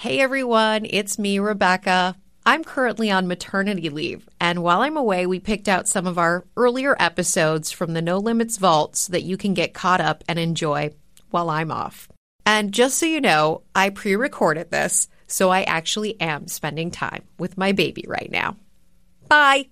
[0.00, 2.14] Hey everyone, it's me, Rebecca.
[2.46, 6.44] I'm currently on maternity leave, and while I'm away, we picked out some of our
[6.56, 10.38] earlier episodes from the No Limits Vault so that you can get caught up and
[10.38, 10.92] enjoy
[11.30, 12.08] while I'm off.
[12.46, 17.24] And just so you know, I pre recorded this, so I actually am spending time
[17.36, 18.54] with my baby right now.
[19.26, 19.66] Bye.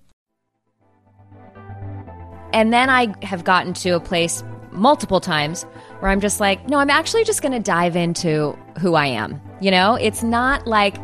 [2.51, 5.65] And then I have gotten to a place multiple times
[5.99, 9.41] where I'm just like, no, I'm actually just going to dive into who I am.
[9.61, 10.97] You know, it's not like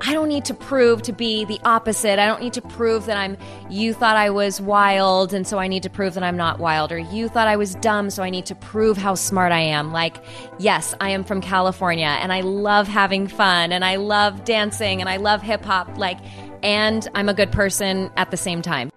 [0.00, 2.20] I don't need to prove to be the opposite.
[2.20, 3.36] I don't need to prove that I'm,
[3.68, 6.92] you thought I was wild, and so I need to prove that I'm not wild.
[6.92, 9.92] Or you thought I was dumb, so I need to prove how smart I am.
[9.92, 10.22] Like,
[10.58, 15.08] yes, I am from California, and I love having fun, and I love dancing, and
[15.08, 15.98] I love hip hop.
[15.98, 16.18] Like,
[16.62, 18.90] and I'm a good person at the same time.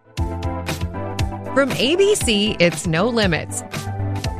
[1.55, 3.63] From ABC, it's No Limits.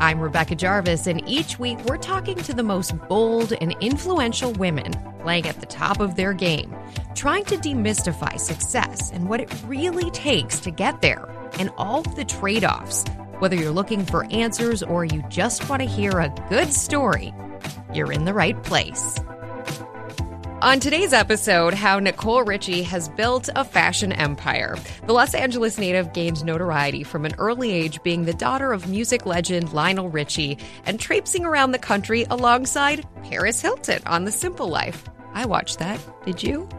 [0.02, 4.94] I'm Rebecca Jarvis, and each week we're talking to the most bold and influential women
[5.22, 6.76] playing at the top of their game,
[7.14, 12.26] trying to demystify success and what it really takes to get there, and all the
[12.26, 13.06] trade offs.
[13.38, 17.32] Whether you're looking for answers or you just want to hear a good story,
[17.94, 19.20] you're in the right place.
[20.62, 24.78] On today's episode, how Nicole Richie has built a fashion empire.
[25.08, 29.26] The Los Angeles native gained notoriety from an early age being the daughter of music
[29.26, 35.04] legend Lionel Richie and traipsing around the country alongside Paris Hilton on The Simple Life.
[35.34, 36.00] I watched that.
[36.26, 36.70] Did you?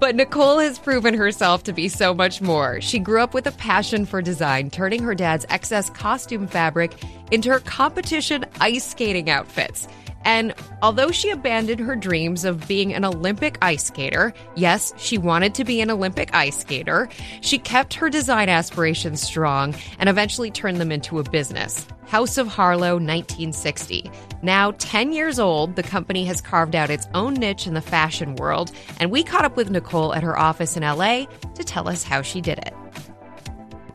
[0.00, 2.80] But Nicole has proven herself to be so much more.
[2.80, 6.94] She grew up with a passion for design, turning her dad's excess costume fabric
[7.30, 9.88] into her competition ice skating outfits.
[10.24, 15.54] And although she abandoned her dreams of being an Olympic ice skater, yes, she wanted
[15.54, 17.08] to be an Olympic ice skater,
[17.40, 21.86] she kept her design aspirations strong and eventually turned them into a business.
[22.06, 24.10] House of Harlow 1960.
[24.42, 28.36] Now 10 years old, the company has carved out its own niche in the fashion
[28.36, 32.04] world, and we caught up with Nicole at her office in LA to tell us
[32.04, 32.74] how she did it.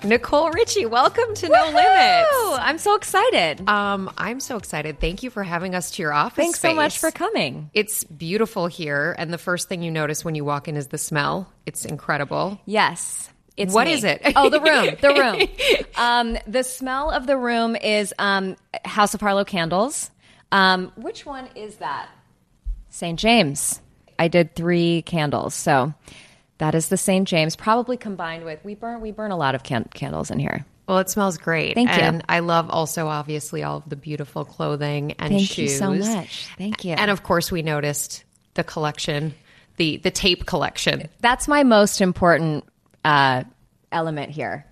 [0.03, 2.59] Nicole Richie, welcome to No Limits.
[2.61, 3.67] I'm so excited.
[3.67, 4.99] Um, I'm so excited.
[5.01, 6.37] Thank you for having us to your office.
[6.37, 7.69] Thanks so much for coming.
[7.73, 10.97] It's beautiful here, and the first thing you notice when you walk in is the
[10.97, 11.51] smell.
[11.65, 12.61] It's incredible.
[12.65, 13.29] Yes.
[13.57, 13.93] It's What me.
[13.93, 14.21] is it?
[14.37, 14.95] Oh, the room.
[15.01, 15.85] The room.
[16.01, 20.11] Um, the smell of the room is um, House of Harlow candles.
[20.53, 22.07] Um, which one is that?
[22.89, 23.19] St.
[23.19, 23.81] James.
[24.17, 25.93] I did three candles, so
[26.59, 27.27] that is the St.
[27.27, 27.55] James.
[27.55, 30.65] Probably combined with we burn we burn a lot of can- candles in here.
[30.87, 31.75] Well, it smells great.
[31.75, 32.01] Thank you.
[32.01, 35.57] And I love also, obviously, all of the beautiful clothing and Thank shoes.
[35.73, 36.47] you so much.
[36.57, 36.93] Thank you.
[36.93, 38.23] And of course, we noticed
[38.55, 39.35] the collection,
[39.77, 41.07] the the tape collection.
[41.21, 42.65] That's my most important
[43.05, 43.43] uh,
[43.91, 44.65] element here.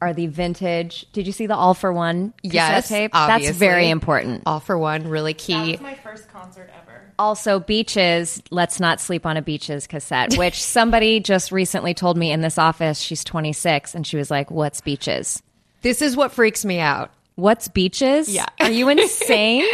[0.00, 1.06] Are the vintage?
[1.12, 3.10] Did you see the All-4-One cassette Yes, tape?
[3.14, 3.46] obviously.
[3.48, 4.44] That's very important.
[4.46, 5.54] All-4-One, really key.
[5.54, 7.12] That was my first concert ever.
[7.18, 8.40] Also, beaches.
[8.52, 10.34] Let's not sleep on a beaches cassette.
[10.38, 13.00] Which somebody just recently told me in this office.
[13.00, 15.42] She's 26, and she was like, "What's beaches?
[15.82, 17.10] This is what freaks me out.
[17.34, 18.32] What's beaches?
[18.32, 18.46] Yeah.
[18.60, 19.66] are you insane?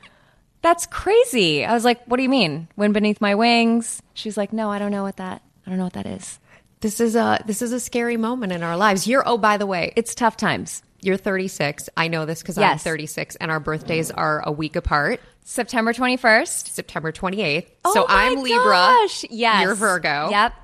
[0.62, 2.66] That's crazy." I was like, "What do you mean?
[2.76, 5.42] Wind beneath my wings?" She's like, "No, I don't know what that.
[5.64, 6.40] I don't know what that is.
[6.80, 9.06] This is a this is a scary moment in our lives.
[9.06, 11.88] You're oh, by the way, It's tough times." you're 36.
[11.96, 15.20] I know this because I'm 36, and our birthdays are a week apart.
[15.44, 16.68] September 21st.
[16.68, 17.66] September 28th.
[17.84, 18.64] Oh so my I'm Libra.
[18.70, 19.24] gosh.
[19.30, 19.62] Yes.
[19.62, 20.28] You're Virgo.
[20.30, 20.54] Yep.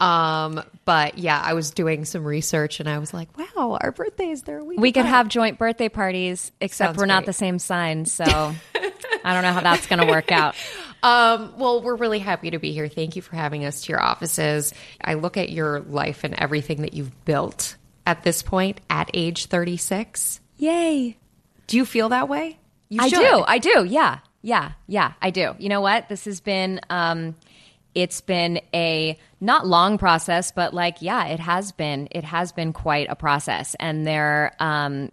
[0.00, 4.42] Um, but yeah, I was doing some research and I was like, wow, our birthdays,
[4.44, 7.58] they're a week We could have joint birthday parties, except Sounds we're not the same
[7.58, 8.06] sign.
[8.06, 8.24] So
[9.24, 10.54] I don't know how that's going to work out.
[11.02, 12.88] Um, well, we're really happy to be here.
[12.88, 14.74] Thank you for having us to your offices.
[15.02, 19.46] I look at your life and everything that you've built at this point at age
[19.46, 20.40] 36.
[20.58, 21.16] Yay.
[21.66, 22.58] Do you feel that way?
[22.88, 23.18] You I should.
[23.18, 23.44] do.
[23.46, 23.84] I do.
[23.84, 24.18] Yeah.
[24.42, 24.72] Yeah.
[24.86, 25.12] Yeah.
[25.22, 25.54] I do.
[25.58, 26.08] You know what?
[26.08, 27.36] This has been, um,
[27.94, 32.72] it's been a not long process, but like, yeah, it has been, it has been
[32.72, 33.74] quite a process.
[33.78, 35.10] And there, um,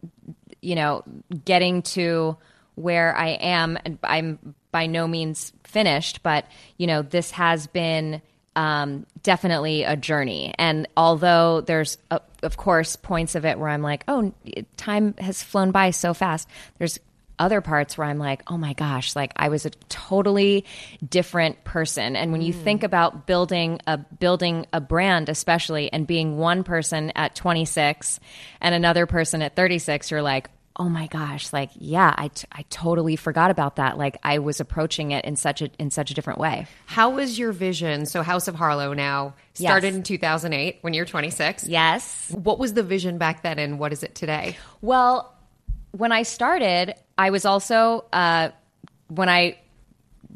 [0.61, 1.03] you know,
[1.45, 2.37] getting to
[2.75, 6.45] where I am, and I'm by no means finished, but,
[6.77, 8.21] you know, this has been
[8.55, 10.53] um, definitely a journey.
[10.57, 14.33] And although there's, uh, of course, points of it where I'm like, oh,
[14.77, 16.47] time has flown by so fast,
[16.79, 16.99] there's
[17.39, 20.65] other parts where I'm like, oh my gosh, like I was a totally
[21.07, 22.15] different person.
[22.15, 27.11] And when you think about building a building a brand, especially, and being one person
[27.15, 28.19] at 26
[28.59, 30.49] and another person at 36, you're like,
[30.79, 33.97] oh my gosh, like yeah, I, t- I totally forgot about that.
[33.97, 36.67] Like I was approaching it in such a in such a different way.
[36.85, 38.05] How was your vision?
[38.05, 39.95] So, House of Harlow now started Yes.
[39.95, 41.67] in 2008 when you're 26.
[41.67, 42.31] Yes.
[42.31, 44.55] What was the vision back then and what is it today?
[44.81, 45.33] Well,
[45.91, 48.49] when I started, I was also uh,
[49.07, 49.57] when I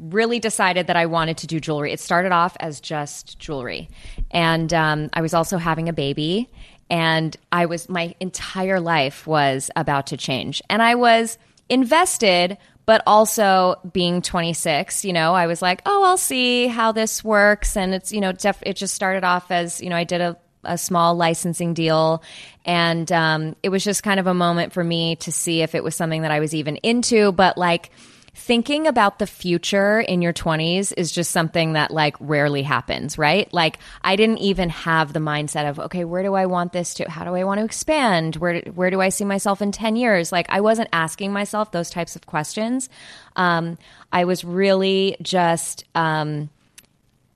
[0.00, 1.92] really decided that I wanted to do jewelry.
[1.92, 3.88] It started off as just jewelry,
[4.32, 6.50] and um, I was also having a baby,
[6.90, 11.38] and I was my entire life was about to change, and I was
[11.68, 12.58] invested.
[12.84, 17.76] But also being 26, you know, I was like, oh, I'll see how this works.
[17.76, 20.36] And it's, you know, def- it just started off as, you know, I did a
[20.64, 22.22] a small licensing deal.
[22.64, 25.82] And um, it was just kind of a moment for me to see if it
[25.82, 27.32] was something that I was even into.
[27.32, 27.90] But like,
[28.34, 33.52] thinking about the future in your 20s is just something that like rarely happens, right?
[33.52, 37.10] Like I didn't even have the mindset of, okay, where do I want this to
[37.10, 38.36] how do I want to expand?
[38.36, 40.32] Where where do I see myself in 10 years?
[40.32, 42.88] Like I wasn't asking myself those types of questions.
[43.36, 43.76] Um,
[44.10, 46.48] I was really just um,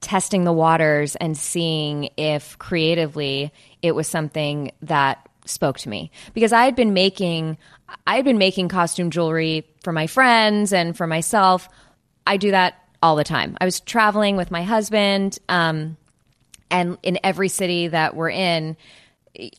[0.01, 3.53] testing the waters and seeing if creatively
[3.83, 7.59] it was something that spoke to me because I had been making
[8.07, 11.69] I had been making costume jewelry for my friends and for myself.
[12.27, 13.57] I do that all the time.
[13.61, 15.97] I was traveling with my husband, um,
[16.71, 18.77] and in every city that we're in,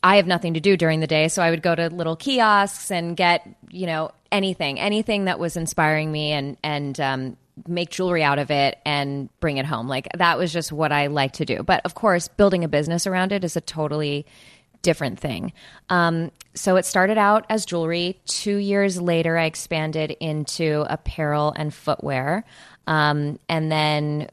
[0.02, 2.90] I have nothing to do during the day, so I would go to little kiosks
[2.90, 7.36] and get you know anything, anything that was inspiring me and and um,
[7.66, 9.88] make jewelry out of it and bring it home.
[9.88, 11.62] Like that was just what I like to do.
[11.62, 14.26] But of course, building a business around it is a totally
[14.82, 15.52] different thing.
[15.88, 18.20] Um, so it started out as jewelry.
[18.26, 22.44] Two years later, I expanded into apparel and footwear,
[22.86, 24.28] um, and then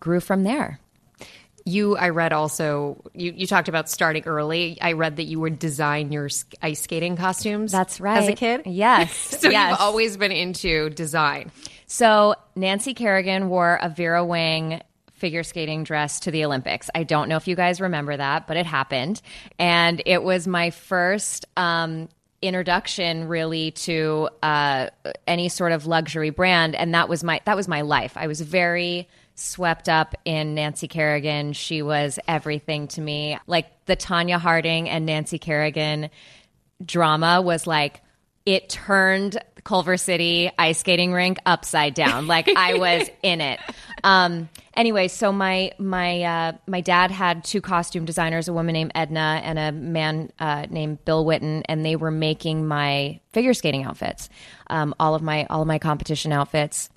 [0.00, 0.78] grew from there.
[1.64, 4.78] You, I read also, you, you talked about starting early.
[4.82, 6.28] I read that you would design your
[6.60, 7.70] ice skating costumes.
[7.70, 8.18] That's right.
[8.18, 8.62] As a kid?
[8.66, 9.16] Yes.
[9.40, 9.70] so yes.
[9.70, 11.52] you've always been into design.
[11.86, 14.82] So Nancy Kerrigan wore a Vera Wang
[15.22, 16.90] figure skating dress to the Olympics.
[16.96, 19.22] I don't know if you guys remember that, but it happened.
[19.56, 22.08] And it was my first um,
[22.42, 24.88] introduction really to uh,
[25.28, 26.74] any sort of luxury brand.
[26.74, 28.16] And that was my that was my life.
[28.16, 31.52] I was very swept up in Nancy Kerrigan.
[31.52, 33.38] She was everything to me.
[33.46, 36.10] Like the Tonya Harding and Nancy Kerrigan
[36.84, 38.00] drama was like
[38.46, 42.26] it turned Culver City ice skating rink upside down.
[42.26, 43.60] Like I was in it.
[44.02, 48.92] Um, anyway, so my my uh, my dad had two costume designers, a woman named
[48.94, 53.84] Edna and a man uh, named Bill Witten, and they were making my figure skating
[53.84, 54.28] outfits,
[54.68, 56.90] um, all of my all of my competition outfits.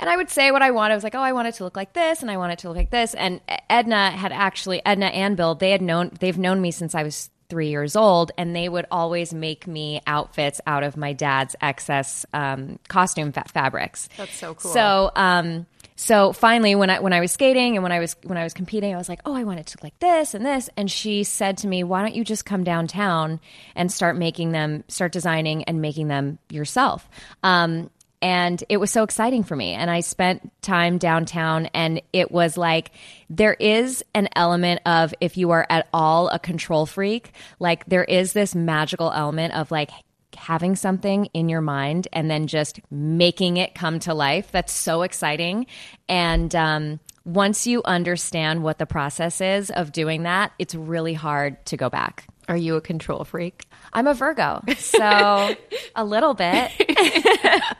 [0.00, 0.94] And I would say what I wanted.
[0.94, 2.58] I was like, oh, I want it to look like this, and I want it
[2.60, 3.14] to look like this.
[3.14, 3.40] And
[3.70, 7.30] Edna had actually Edna and Bill, they had known they've known me since I was
[7.48, 12.26] three years old, and they would always make me outfits out of my dad's excess
[12.32, 14.08] um, costume fa- fabrics.
[14.16, 14.70] That's so cool.
[14.70, 18.36] So, um, so finally, when I when I was skating and when I was when
[18.36, 20.44] I was competing, I was like, oh, I want it to look like this and
[20.44, 20.68] this.
[20.76, 23.40] And she said to me, why don't you just come downtown
[23.76, 27.08] and start making them, start designing and making them yourself.
[27.44, 27.90] Um,
[28.22, 29.72] and it was so exciting for me.
[29.72, 32.90] And i spent time downtown and it was like
[33.28, 38.04] there is an element of if you are at all a control freak like there
[38.04, 39.90] is this magical element of like
[40.36, 44.50] having something in your mind and then just making it come to life.
[44.50, 45.66] That's so exciting.
[46.08, 51.64] And um, once you understand what the process is of doing that it's really hard
[51.66, 52.26] to go back.
[52.48, 53.64] Are you a control freak?
[53.92, 55.54] I'm a virgo so
[55.96, 56.70] a little bit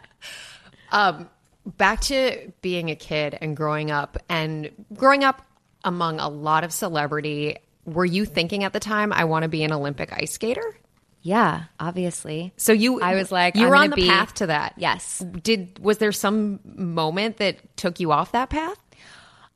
[0.95, 1.29] Um,
[1.67, 5.45] back to being a kid and growing up, and growing up
[5.85, 7.59] among a lot of celebrity.
[7.85, 10.75] Were you thinking at the time, I want to be an Olympic ice skater?
[11.21, 12.53] Yeah, obviously.
[12.59, 14.75] So you, I was like, you were on the be- path to that.
[14.77, 15.19] Yes.
[15.19, 18.79] Did was there some moment that took you off that path?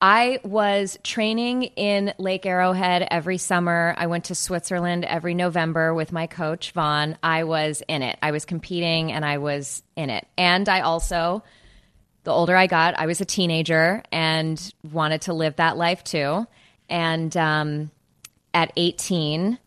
[0.01, 3.95] I was training in Lake Arrowhead every summer.
[3.97, 7.19] I went to Switzerland every November with my coach, Vaughn.
[7.21, 8.17] I was in it.
[8.23, 10.27] I was competing and I was in it.
[10.37, 11.43] And I also,
[12.23, 16.47] the older I got, I was a teenager and wanted to live that life too.
[16.89, 17.91] And um,
[18.55, 19.59] at 18,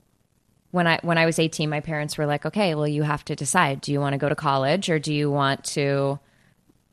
[0.72, 3.36] when I when I was 18, my parents were like, "Okay, well, you have to
[3.36, 3.82] decide.
[3.82, 6.18] Do you want to go to college or do you want to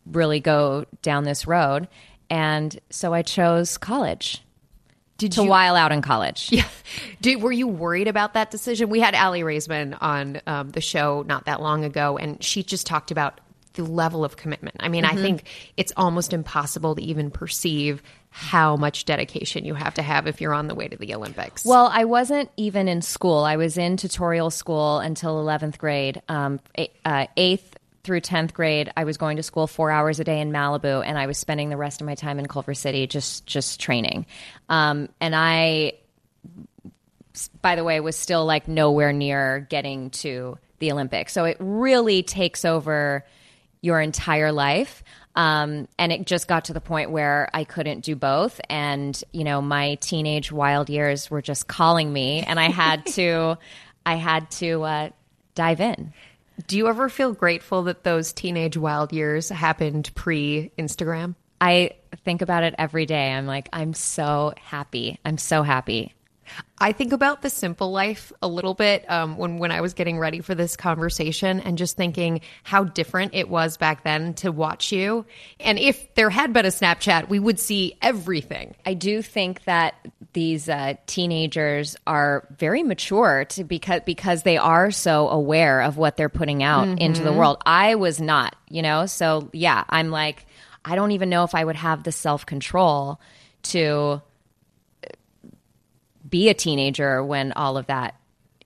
[0.04, 1.86] really go down this road?"
[2.30, 4.42] And so I chose college.
[5.18, 6.50] Did to you- while out in college.
[6.52, 6.64] Yeah.
[7.20, 8.88] Did, were you worried about that decision?
[8.88, 12.86] We had Aly Raisman on um, the show not that long ago, and she just
[12.86, 13.40] talked about
[13.74, 14.76] the level of commitment.
[14.80, 15.44] I mean, I think
[15.76, 20.52] it's almost impossible to even perceive how much dedication you have to have if you're
[20.52, 21.64] on the way to the Olympics.
[21.64, 23.38] Well, I wasn't even in school.
[23.44, 26.20] I was in tutorial school until 11th grade.
[26.28, 26.58] Um,
[27.04, 27.77] uh, eighth
[28.08, 31.18] through 10th grade, I was going to school four hours a day in Malibu, and
[31.18, 34.24] I was spending the rest of my time in Culver City just just training.
[34.70, 35.92] Um, and I,
[37.60, 41.34] by the way, was still like nowhere near getting to the Olympics.
[41.34, 43.26] So it really takes over
[43.82, 45.04] your entire life.
[45.36, 48.58] Um, and it just got to the point where I couldn't do both.
[48.70, 53.58] And, you know, my teenage wild years were just calling me and I had to,
[54.06, 55.10] I had to, uh,
[55.54, 56.14] dive in.
[56.66, 61.34] Do you ever feel grateful that those teenage wild years happened pre Instagram?
[61.60, 61.92] I
[62.24, 63.32] think about it every day.
[63.32, 65.18] I'm like, I'm so happy.
[65.24, 66.14] I'm so happy.
[66.78, 70.18] I think about the simple life a little bit um, when when I was getting
[70.18, 74.92] ready for this conversation, and just thinking how different it was back then to watch
[74.92, 75.26] you.
[75.60, 78.74] And if there had been a Snapchat, we would see everything.
[78.86, 79.94] I do think that
[80.32, 86.16] these uh, teenagers are very mature to because because they are so aware of what
[86.16, 86.98] they're putting out mm-hmm.
[86.98, 87.58] into the world.
[87.66, 89.06] I was not, you know.
[89.06, 90.46] So yeah, I'm like,
[90.84, 93.20] I don't even know if I would have the self control
[93.64, 94.22] to
[96.28, 98.14] be a teenager when all of that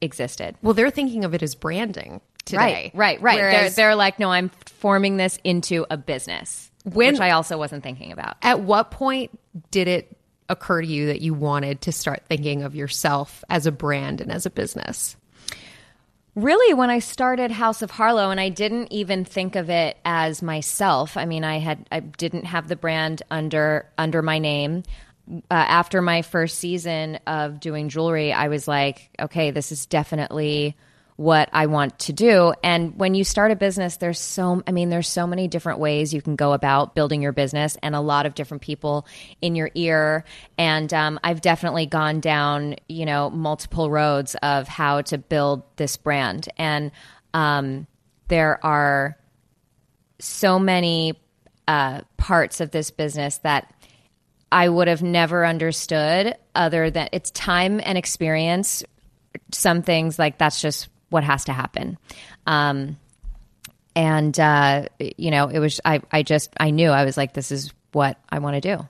[0.00, 0.56] existed.
[0.62, 2.90] Well, they're thinking of it as branding today.
[2.94, 3.36] Right, right, right.
[3.36, 7.58] Whereas, they're, they're like, no, I'm forming this into a business, when, which I also
[7.58, 8.36] wasn't thinking about.
[8.42, 9.38] At what point
[9.70, 10.16] did it
[10.48, 14.30] occur to you that you wanted to start thinking of yourself as a brand and
[14.30, 15.16] as a business?
[16.34, 20.42] Really, when I started House of Harlow, and I didn't even think of it as
[20.42, 21.18] myself.
[21.18, 24.82] I mean, I had I didn't have the brand under under my name
[25.30, 30.76] uh, after my first season of doing jewelry, I was like, okay, this is definitely
[31.16, 32.52] what I want to do.
[32.64, 36.12] And when you start a business, there's so, I mean, there's so many different ways
[36.12, 39.06] you can go about building your business and a lot of different people
[39.40, 40.24] in your ear.
[40.58, 45.96] And um, I've definitely gone down, you know, multiple roads of how to build this
[45.96, 46.48] brand.
[46.56, 46.90] And
[47.34, 47.86] um,
[48.28, 49.18] there are
[50.18, 51.20] so many
[51.68, 53.72] uh, parts of this business that
[54.52, 58.84] I would have never understood other than it's time and experience.
[59.50, 61.96] Some things like that's just what has to happen.
[62.46, 62.98] Um,
[63.96, 66.00] and uh, you know, it was I.
[66.10, 68.86] I just I knew I was like, this is what I want to do.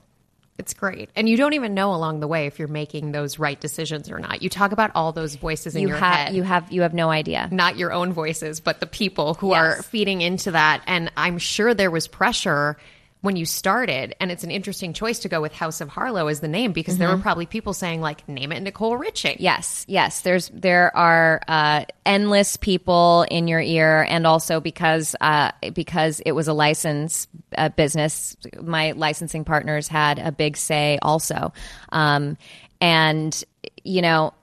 [0.57, 3.59] It's great, and you don't even know along the way if you're making those right
[3.59, 4.41] decisions or not.
[4.41, 6.35] You talk about all those voices in you your have, head.
[6.35, 7.49] You have you have no idea.
[7.51, 9.57] Not your own voices, but the people who yes.
[9.57, 10.83] are feeding into that.
[10.87, 12.77] And I'm sure there was pressure
[13.23, 16.41] when you started, and it's an interesting choice to go with House of Harlow as
[16.41, 16.99] the name because mm-hmm.
[16.99, 17.23] there were mm-hmm.
[17.23, 20.21] probably people saying like, "Name it Nicole Richie." Yes, yes.
[20.21, 26.33] There's there are uh, endless people in your ear, and also because uh, because it
[26.33, 31.53] was a license uh, business, my licensing partners had a big say also,
[31.93, 32.37] um,
[32.81, 33.41] and
[33.85, 34.33] you know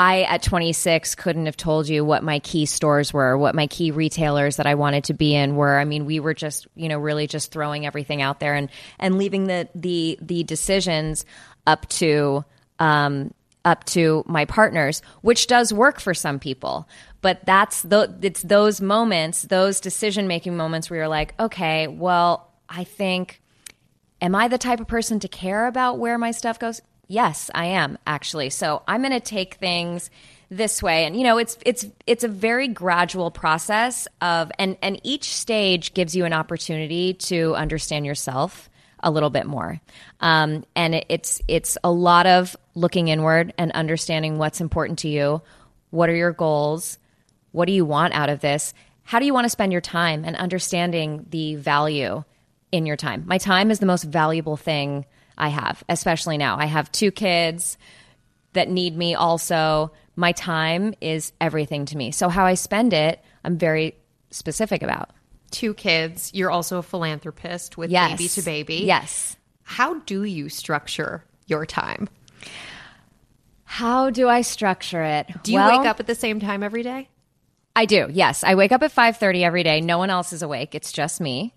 [0.00, 3.90] I, at 26, couldn't have told you what my key stores were, what my key
[3.90, 5.78] retailers that I wanted to be in were.
[5.78, 9.18] I mean, we were just, you know, really just throwing everything out there and, and
[9.18, 11.26] leaving the, the, the decisions
[11.66, 12.46] up to,
[12.78, 13.34] um,
[13.66, 16.88] up to my partners, which does work for some people.
[17.20, 22.50] But that's the, it's those moments, those decision making moments where you're like, okay, well,
[22.70, 23.42] I think,
[24.22, 26.80] am I the type of person to care about where my stuff goes?
[27.10, 28.50] Yes, I am actually.
[28.50, 30.10] So I'm going to take things
[30.48, 31.06] this way.
[31.06, 35.92] And you know it's it's it's a very gradual process of and and each stage
[35.92, 39.80] gives you an opportunity to understand yourself a little bit more.
[40.20, 45.08] Um, and it, it's it's a lot of looking inward and understanding what's important to
[45.08, 45.42] you.
[45.90, 46.96] What are your goals?
[47.50, 48.72] What do you want out of this?
[49.02, 52.22] How do you want to spend your time and understanding the value
[52.70, 53.24] in your time?
[53.26, 55.06] My time is the most valuable thing
[55.40, 56.58] I have, especially now.
[56.58, 57.78] I have two kids
[58.52, 59.92] that need me also.
[60.16, 62.12] My time is everything to me.
[62.12, 63.94] So, how I spend it, I'm very
[64.30, 65.10] specific about.
[65.50, 66.30] Two kids.
[66.34, 68.12] You're also a philanthropist with yes.
[68.12, 68.74] Baby to Baby.
[68.84, 69.36] Yes.
[69.62, 72.08] How do you structure your time?
[73.64, 75.26] How do I structure it?
[75.42, 77.08] Do you well, wake up at the same time every day?
[77.74, 78.08] I do.
[78.10, 79.80] Yes, I wake up at 5:30 every day.
[79.80, 80.74] No one else is awake.
[80.74, 81.54] It's just me.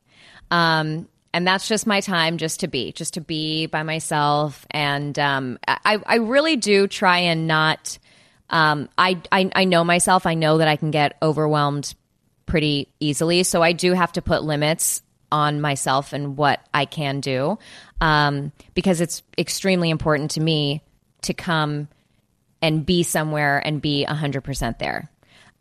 [0.51, 4.65] Um, and that's just my time just to be just to be by myself.
[4.71, 7.97] And um, I, I really do try and not
[8.49, 10.25] um, I, I i know myself.
[10.25, 11.95] I know that i can get overwhelmed
[12.45, 13.43] pretty easily.
[13.43, 17.57] So i do have to put limits on myself and what i can do
[17.99, 20.83] um, because it's extremely important to me
[21.23, 21.87] to come
[22.61, 25.09] and be somewhere and be 100% there.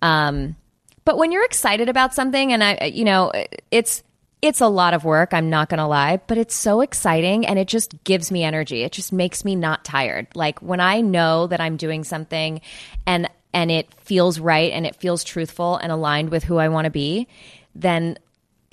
[0.03, 0.57] Um,
[1.05, 3.33] but when you're excited about something and i you know
[3.71, 4.03] it's
[4.43, 7.61] it's a lot of work, I'm not going to lie, but it's so exciting and
[7.61, 8.83] it just gives me energy.
[8.83, 10.27] It just makes me not tired.
[10.35, 12.61] Like when I know that I'm doing something
[13.07, 16.87] and and it feels right and it feels truthful and aligned with who I want
[16.87, 17.29] to be,
[17.75, 18.19] then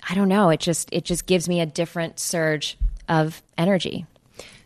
[0.09, 4.07] I don't know, it just it just gives me a different surge of energy.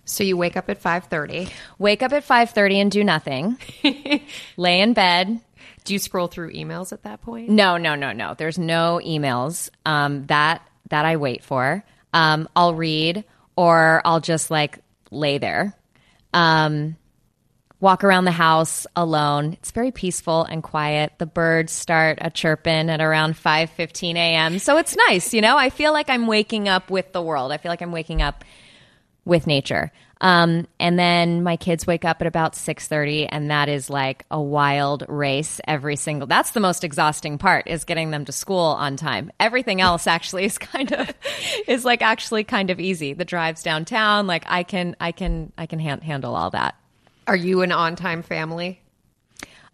[0.05, 1.49] So you wake up at 5:30.
[1.79, 3.57] Wake up at 5:30 and do nothing.
[4.57, 5.41] Lay in bed.
[5.83, 7.49] Do you scroll through emails at that point?
[7.49, 8.35] No, no, no, no.
[8.37, 9.69] There's no emails.
[9.85, 11.83] Um, that that I wait for.
[12.13, 14.77] Um, I'll read or I'll just like
[15.09, 15.75] lay there.
[16.35, 16.97] Um,
[17.79, 19.53] walk around the house alone.
[19.53, 21.13] It's very peaceful and quiet.
[21.17, 24.59] The birds start a chirping at around 5:15 a.m.
[24.59, 25.57] So it's nice, you know?
[25.57, 27.51] I feel like I'm waking up with the world.
[27.51, 28.45] I feel like I'm waking up
[29.25, 29.91] with nature.
[30.23, 34.41] Um, and then my kids wake up at about 6:30 and that is like a
[34.41, 36.27] wild race every single.
[36.27, 39.33] That's the most exhausting part is getting them to school on time.
[39.37, 41.13] Everything else actually is kind of
[41.67, 43.11] is like actually kind of easy.
[43.11, 46.75] The drives downtown, like I can I can I can han- handle all that.
[47.27, 48.79] Are you an on time family?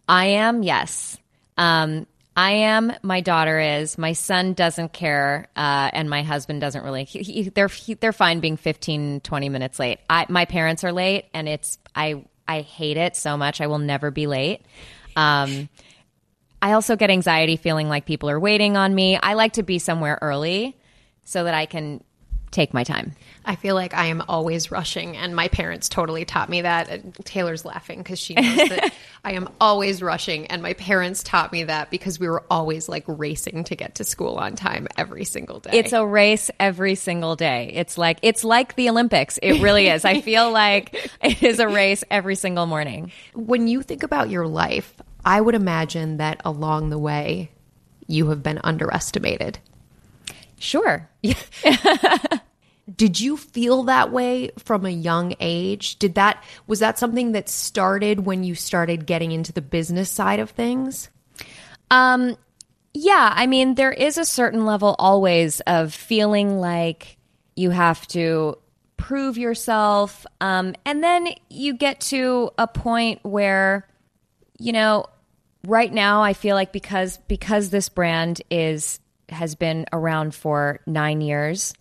[0.08, 1.20] I am, yes.
[1.58, 2.94] Um, I am.
[3.04, 3.98] My daughter is.
[3.98, 7.04] My son doesn't care, uh, and my husband doesn't really.
[7.04, 10.00] He, he, they're he, they're fine being 15, 20 minutes late.
[10.10, 13.62] I, my parents are late, and it's I I hate it so much.
[13.62, 14.62] I will never be late.
[15.16, 15.70] Um,
[16.62, 19.18] I also get anxiety feeling like people are waiting on me.
[19.18, 20.78] I like to be somewhere early
[21.24, 22.04] so that I can
[22.52, 23.14] take my time.
[23.46, 26.90] I feel like I am always rushing, and my parents totally taught me that.
[26.90, 31.52] And Taylor's laughing because she knows that I am always rushing, and my parents taught
[31.52, 35.26] me that because we were always like racing to get to school on time every
[35.26, 35.72] single day.
[35.74, 37.72] It's a race every single day.
[37.74, 39.40] It's like it's like the Olympics.
[39.42, 40.06] It really is.
[40.06, 43.12] I feel like it is a race every single morning.
[43.34, 44.94] when you think about your life,
[45.26, 47.52] I would imagine that along the way,
[48.08, 49.60] you have been underestimated.
[50.60, 51.10] Sure.
[52.96, 55.98] Did you feel that way from a young age?
[56.00, 60.40] Did that was that something that started when you started getting into the business side
[60.40, 61.10] of things?
[61.92, 62.36] Um,
[62.94, 67.18] yeah, I mean, there is a certain level always of feeling like
[67.56, 68.58] you have to
[68.98, 70.26] prove yourself.
[70.42, 73.88] Um, and then you get to a point where,
[74.58, 75.06] you know,
[75.66, 79.00] right now I feel like because because this brand is
[79.30, 81.74] has been around for nine years,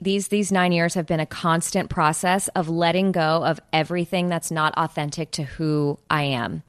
[0.00, 4.50] these these nine years have been a constant process of letting go of everything that's
[4.50, 6.62] not authentic to who I am,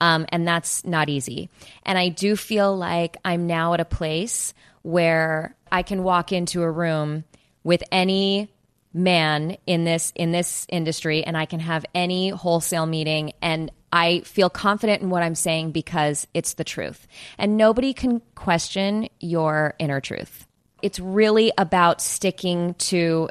[0.00, 1.48] um, and that's not easy.
[1.84, 6.62] And I do feel like I'm now at a place where I can walk into
[6.62, 7.24] a room
[7.62, 8.50] with any
[8.92, 14.20] man in this in this industry and I can have any wholesale meeting and I
[14.20, 17.06] feel confident in what I'm saying because it's the truth.
[17.38, 20.46] And nobody can question your inner truth.
[20.80, 23.28] It's really about sticking to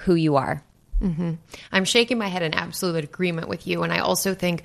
[0.00, 0.62] who you are.
[1.00, 1.32] Mm-hmm.
[1.72, 3.82] I'm shaking my head in absolute agreement with you.
[3.82, 4.64] And I also think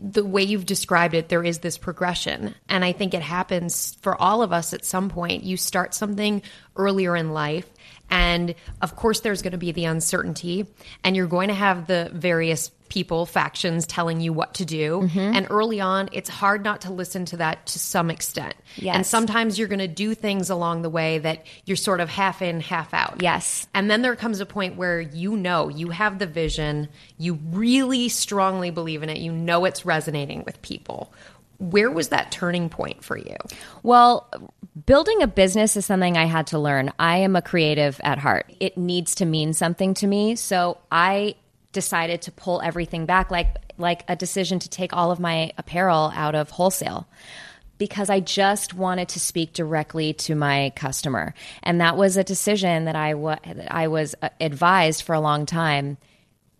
[0.00, 2.54] the way you've described it, there is this progression.
[2.68, 5.42] And I think it happens for all of us at some point.
[5.42, 6.42] You start something
[6.76, 7.66] earlier in life.
[8.08, 10.66] And of course, there's going to be the uncertainty,
[11.04, 15.00] and you're going to have the various people, factions telling you what to do.
[15.00, 15.18] Mm-hmm.
[15.18, 18.54] And early on, it's hard not to listen to that to some extent.
[18.76, 18.96] Yes.
[18.96, 22.42] And sometimes you're going to do things along the way that you're sort of half
[22.42, 23.22] in, half out.
[23.22, 23.66] Yes.
[23.72, 28.10] And then there comes a point where you know you have the vision, you really
[28.10, 31.14] strongly believe in it, you know it's resonating with people.
[31.58, 33.36] Where was that turning point for you?
[33.82, 34.28] Well,
[34.86, 36.90] building a business is something I had to learn.
[36.98, 38.50] I am a creative at heart.
[38.60, 40.36] It needs to mean something to me.
[40.36, 41.34] So I
[41.72, 46.12] decided to pull everything back like like a decision to take all of my apparel
[46.14, 47.08] out of wholesale
[47.78, 51.32] because I just wanted to speak directly to my customer.
[51.62, 55.20] And that was a decision that I wa- that I was uh, advised for a
[55.20, 55.96] long time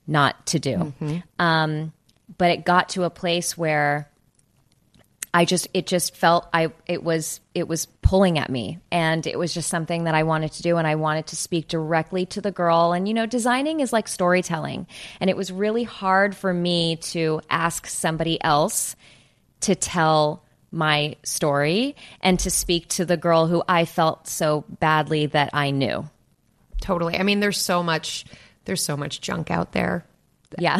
[0.06, 0.94] not to do.
[1.38, 1.92] Um,
[2.38, 4.09] but it got to a place where
[5.32, 9.38] I just it just felt I it was it was pulling at me and it
[9.38, 12.40] was just something that I wanted to do and I wanted to speak directly to
[12.40, 14.86] the girl and you know designing is like storytelling
[15.20, 18.96] and it was really hard for me to ask somebody else
[19.60, 25.26] to tell my story and to speak to the girl who I felt so badly
[25.26, 26.08] that I knew.
[26.80, 27.16] Totally.
[27.16, 28.24] I mean, there's so much
[28.64, 30.04] there's so much junk out there.
[30.58, 30.78] Yeah.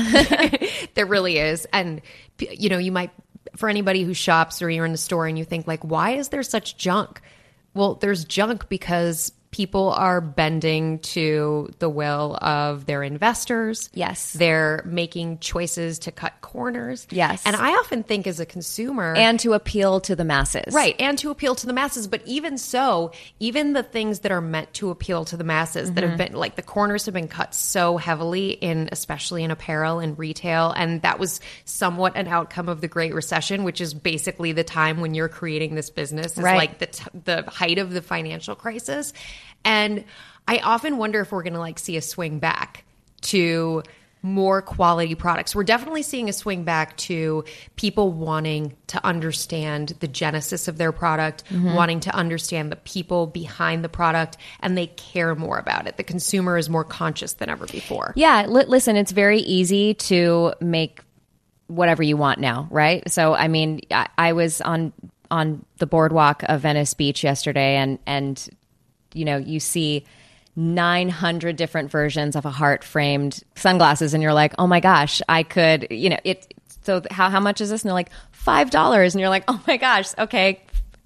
[0.95, 1.67] there really is.
[1.73, 2.03] And
[2.39, 3.11] you know, you might
[3.57, 6.29] for anybody who shops or you're in the store and you think like, why is
[6.29, 7.21] there such junk?
[7.75, 13.91] Well, there's junk because people are bending to the will of their investors.
[13.93, 14.33] Yes.
[14.33, 17.07] They're making choices to cut corners.
[17.11, 17.43] Yes.
[17.45, 20.73] And I often think as a consumer and to appeal to the masses.
[20.73, 22.07] Right, and to appeal to the masses.
[22.07, 23.11] But even so,
[23.41, 26.33] even the things that are meant to appeal to the masses that have mm-hmm.
[26.33, 30.71] been like the corners have been cut so heavily in, especially in apparel and retail.
[30.71, 35.01] And that was somewhat an outcome of the Great Recession, which is basically the time
[35.01, 36.57] when you're creating this business, is Right.
[36.57, 39.13] like the, t- the height of the financial crisis.
[39.65, 40.05] And
[40.49, 42.85] I often wonder if we're going to like see a swing back
[43.23, 43.83] to
[44.23, 45.55] more quality products.
[45.55, 47.43] We're definitely seeing a swing back to
[47.77, 51.73] people wanting to understand the genesis of their product, Mm-hmm.
[51.75, 55.97] wanting to understand the people behind the product, and they care more about it.
[55.97, 58.13] The consumer is more conscious than ever before.
[58.15, 61.01] Yeah, li- listen, it's very easy to make
[61.69, 63.11] whatever you want now, right?
[63.11, 64.93] So, I mean, I, I was on
[65.31, 68.51] on the boardwalk of Venice Beach yesterday, and and
[69.15, 70.05] you know, you see.
[70.57, 75.45] 900 different versions of a heart framed sunglasses and you're like oh my gosh i
[75.45, 79.15] could you know it so how, how much is this and they're like five dollars
[79.15, 80.61] and you're like oh my gosh okay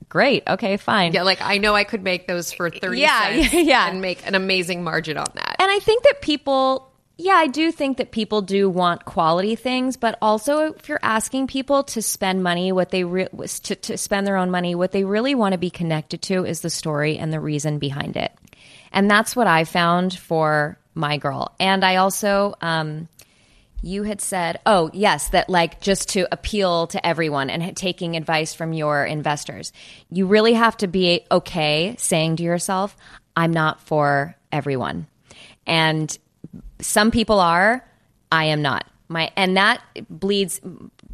[0.08, 3.52] great okay fine Yeah, like I know I could make those for 30 Yeah, cents
[3.52, 3.88] yeah, yeah.
[3.90, 5.56] and make an amazing margin on that.
[5.58, 9.96] And I think that people, yeah, I do think that people do want quality things,
[9.96, 14.26] but also if you're asking people to spend money, what they re- to, to spend
[14.26, 17.32] their own money, what they really want to be connected to is the story and
[17.32, 18.32] the reason behind it.
[18.90, 21.54] And that's what I found for my girl.
[21.60, 23.08] And I also, um,
[23.80, 28.54] you had said, oh, yes, that like just to appeal to everyone and taking advice
[28.54, 29.72] from your investors.
[30.10, 32.96] You really have to be okay saying to yourself,
[33.36, 35.06] I'm not for everyone.
[35.66, 36.16] And
[36.84, 37.84] some people are,
[38.30, 38.86] I am not.
[39.08, 40.60] My and that bleeds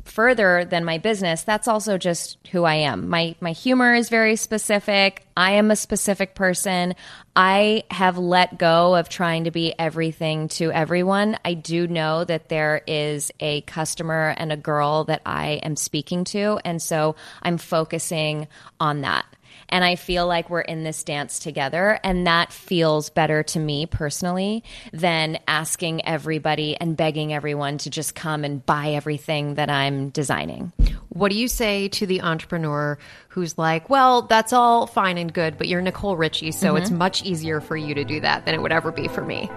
[0.04, 1.42] further than my business.
[1.42, 3.09] That's also just who I am.
[3.09, 5.26] My my humor is very specific.
[5.37, 6.94] I am a specific person.
[7.35, 11.37] I have let go of trying to be everything to everyone.
[11.44, 16.24] I do know that there is a customer and a girl that I am speaking
[16.24, 18.46] to, and so I'm focusing
[18.78, 19.26] on that.
[19.70, 21.98] And I feel like we're in this dance together.
[22.04, 28.14] And that feels better to me personally than asking everybody and begging everyone to just
[28.14, 30.72] come and buy everything that I'm designing.
[31.09, 35.59] What do you say to the entrepreneur who's like, well, that's all fine and good,
[35.59, 36.98] but you're Nicole Richie, so it's mm-hmm.
[36.98, 39.50] much easier for you to do that than it would ever be for me?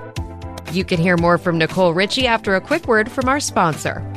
[0.71, 4.12] You can hear more from Nicole Richie after a quick word from our sponsor.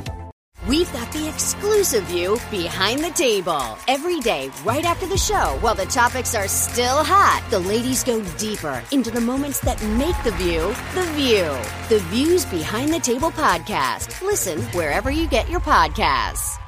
[0.69, 3.79] We've got the exclusive view behind the table.
[3.87, 8.21] Every day, right after the show, while the topics are still hot, the ladies go
[8.37, 11.45] deeper into the moments that make the view the view.
[11.89, 14.21] The Views Behind the Table podcast.
[14.23, 16.59] Listen wherever you get your podcasts.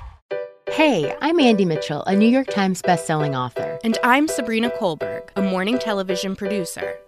[0.70, 3.80] Hey, I'm Andie Mitchell, a New York Times bestselling author.
[3.82, 6.96] And I'm Sabrina Kohlberg, a morning television producer.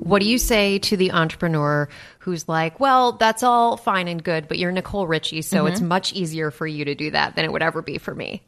[0.00, 1.88] What do you say to the entrepreneur
[2.20, 5.72] who's like, well, that's all fine and good, but you're Nicole Richie, so mm-hmm.
[5.72, 8.42] it's much easier for you to do that than it would ever be for me?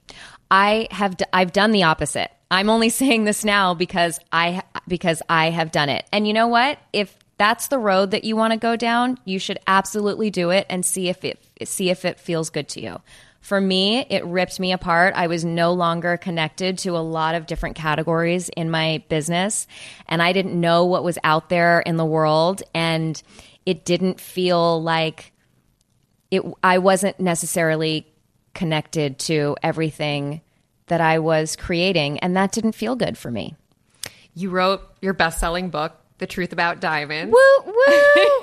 [0.51, 2.31] I have d- I've done the opposite.
[2.51, 6.05] I'm only saying this now because I because I have done it.
[6.13, 6.79] And you know what?
[6.93, 10.67] If that's the road that you want to go down, you should absolutely do it
[10.71, 13.01] and see if it see if it feels good to you.
[13.43, 15.15] For me, it ripped me apart.
[15.17, 19.67] I was no longer connected to a lot of different categories in my business,
[20.09, 23.21] and I didn't know what was out there in the world and
[23.67, 25.33] it didn't feel like
[26.31, 28.07] it I wasn't necessarily
[28.55, 30.41] connected to everything
[30.87, 33.57] that I was creating and that didn't feel good for me.
[34.35, 37.35] You wrote your best selling book, The Truth About Diamonds.
[37.35, 38.43] Woo woo.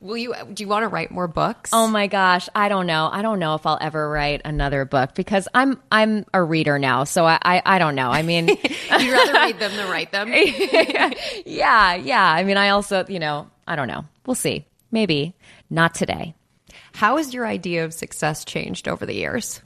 [0.00, 1.68] Will you do you want to write more books?
[1.74, 3.10] oh my gosh, I don't know.
[3.12, 7.04] I don't know if I'll ever write another book because I'm I'm a reader now,
[7.04, 8.08] so I I, I don't know.
[8.08, 10.32] I mean, You'd rather read them than write them.
[11.44, 12.24] yeah, yeah.
[12.24, 14.06] I mean, I also, you know, I don't know.
[14.24, 14.64] We'll see.
[14.90, 15.36] Maybe
[15.68, 16.34] not today.
[16.94, 19.60] How has your idea of success changed over the years?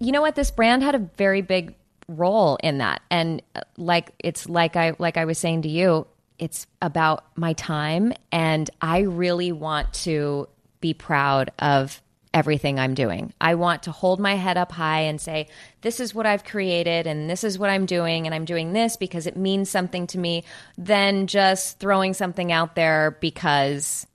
[0.00, 1.76] you know what this brand had a very big
[2.08, 6.06] role in that and uh, like it's like i like i was saying to you
[6.38, 10.46] it's about my time and i really want to
[10.80, 12.02] be proud of
[12.34, 15.48] everything i'm doing i want to hold my head up high and say
[15.80, 18.96] this is what i've created and this is what i'm doing and i'm doing this
[18.96, 20.44] because it means something to me
[20.76, 24.06] than just throwing something out there because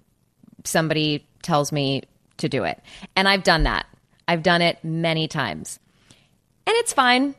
[0.63, 2.04] somebody tells me
[2.38, 2.80] to do it.
[3.15, 3.86] And I've done that.
[4.28, 5.80] I've done it many times.
[6.65, 7.36] And it's fine.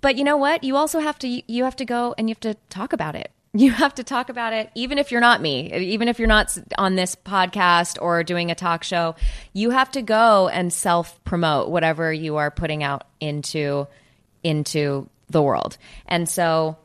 [0.00, 0.64] But you know what?
[0.64, 3.30] You also have to you have to go and you have to talk about it.
[3.52, 6.56] You have to talk about it even if you're not me, even if you're not
[6.78, 9.16] on this podcast or doing a talk show.
[9.52, 13.88] You have to go and self-promote whatever you are putting out into
[14.44, 15.78] into the world.
[16.06, 16.78] And so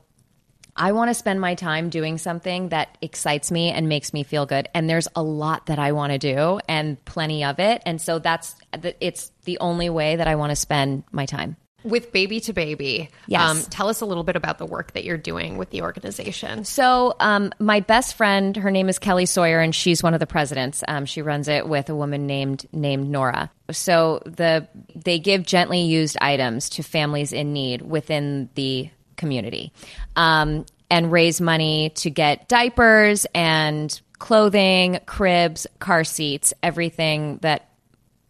[0.76, 4.46] I want to spend my time doing something that excites me and makes me feel
[4.46, 4.68] good.
[4.74, 7.82] And there's a lot that I want to do and plenty of it.
[7.86, 8.56] And so that's
[9.00, 11.58] it's the only way that I want to spend my time.
[11.86, 13.42] With Baby to Baby, Yes.
[13.42, 16.66] um, tell us a little bit about the work that you're doing with the organization.
[16.66, 20.28] So, um, my best friend, her name is Kelly Sawyer, and she's one of the
[20.28, 20.84] presidents.
[20.88, 23.52] Um, she runs it with a woman named named Nora.
[23.72, 29.72] So the they give gently used items to families in need within the community,
[30.16, 37.70] um, and raise money to get diapers and clothing, cribs, car seats, everything that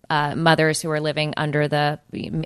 [0.10, 2.00] uh, mothers who are living under the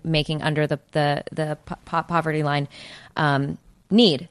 [0.03, 2.67] making under the the the po- poverty line
[3.15, 3.57] um,
[3.89, 4.29] need.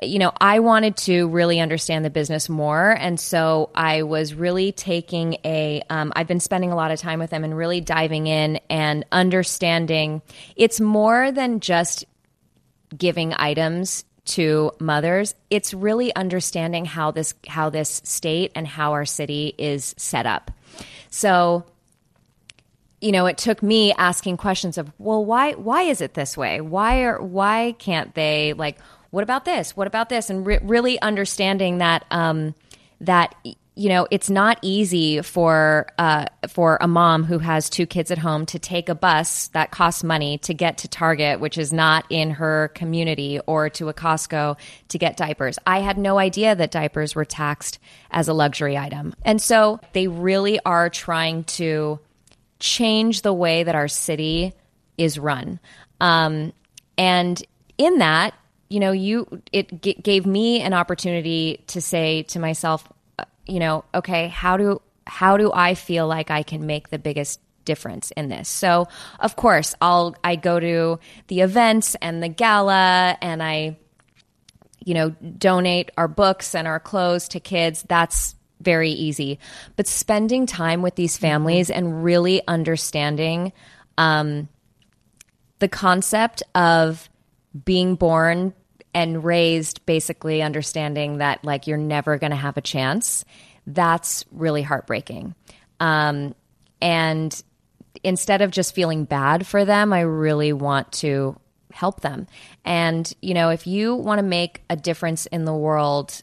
[0.00, 4.70] You know, I wanted to really understand the business more, and so I was really
[4.70, 5.82] taking a.
[5.90, 9.04] Um, I've been spending a lot of time with them and really diving in and
[9.10, 10.22] understanding.
[10.54, 12.04] It's more than just
[12.96, 19.06] giving items to mothers it's really understanding how this how this state and how our
[19.06, 20.50] city is set up
[21.10, 21.64] so
[23.00, 26.60] you know, it took me asking questions of, well, why why is it this way?
[26.60, 28.78] Why are why can't they like?
[29.10, 29.76] What about this?
[29.76, 30.30] What about this?
[30.30, 32.54] And re- really understanding that um,
[33.00, 33.34] that
[33.76, 38.18] you know it's not easy for uh, for a mom who has two kids at
[38.18, 42.04] home to take a bus that costs money to get to Target, which is not
[42.10, 44.58] in her community, or to a Costco
[44.88, 45.56] to get diapers.
[45.64, 47.78] I had no idea that diapers were taxed
[48.10, 52.00] as a luxury item, and so they really are trying to
[52.58, 54.52] change the way that our city
[54.96, 55.60] is run.
[56.00, 56.52] Um,
[56.96, 57.42] and
[57.76, 58.34] in that,
[58.68, 62.86] you know, you it g- gave me an opportunity to say to myself,
[63.18, 66.98] uh, you know, okay, how do how do I feel like I can make the
[66.98, 68.48] biggest difference in this?
[68.48, 68.88] So,
[69.20, 73.78] of course, I'll I go to the events and the gala and I
[74.84, 77.84] you know, donate our books and our clothes to kids.
[77.88, 79.38] That's very easy.
[79.76, 83.52] But spending time with these families and really understanding
[83.96, 84.48] um,
[85.58, 87.08] the concept of
[87.64, 88.54] being born
[88.94, 93.24] and raised, basically understanding that like you're never going to have a chance,
[93.66, 95.34] that's really heartbreaking.
[95.80, 96.34] Um,
[96.80, 97.42] and
[98.02, 101.38] instead of just feeling bad for them, I really want to
[101.72, 102.26] help them.
[102.64, 106.22] And, you know, if you want to make a difference in the world,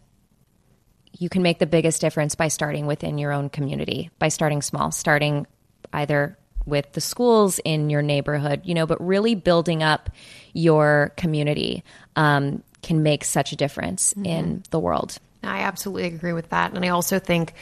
[1.17, 4.91] you can make the biggest difference by starting within your own community, by starting small,
[4.91, 5.47] starting
[5.93, 10.09] either with the schools in your neighborhood, you know, but really building up
[10.53, 11.83] your community
[12.15, 15.17] um, can make such a difference in the world.
[15.43, 16.73] I absolutely agree with that.
[16.73, 17.53] And I also think,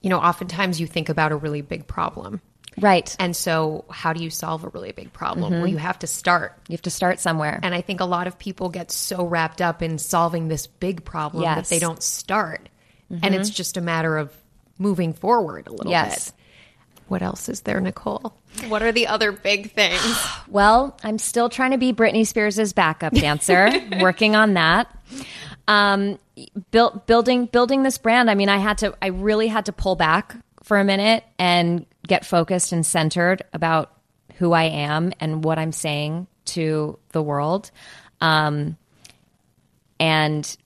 [0.00, 2.40] you know, oftentimes you think about a really big problem.
[2.80, 3.14] Right.
[3.18, 5.52] And so, how do you solve a really big problem?
[5.52, 6.56] Well, you have to start.
[6.68, 7.58] You have to start somewhere.
[7.60, 11.04] And I think a lot of people get so wrapped up in solving this big
[11.04, 12.68] problem that they don't start.
[13.10, 14.32] And it's just a matter of
[14.78, 16.30] moving forward a little Yes.
[16.30, 16.34] bit.
[17.08, 18.34] What else is there, Nicole?
[18.68, 20.00] What are the other big things?
[20.48, 24.88] Well, I'm still trying to be Britney Spears' backup dancer, working on that.
[25.66, 26.18] Um,
[26.70, 28.30] build, building building this brand.
[28.30, 28.94] I mean, I had to.
[29.02, 33.92] I really had to pull back for a minute and get focused and centered about
[34.36, 37.70] who I am and what I'm saying to the world.
[38.22, 38.76] Um,
[40.00, 40.56] and